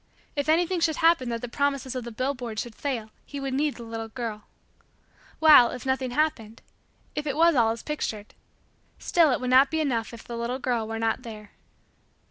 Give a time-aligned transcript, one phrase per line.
[0.35, 3.75] If anything should happen that the promises of the billboards should fail he would need
[3.75, 4.45] the little girl.
[5.37, 6.63] While, if nothing happened
[7.13, 8.33] if it was all as pictured
[8.97, 11.51] still it would not be enough if the little girl were not there.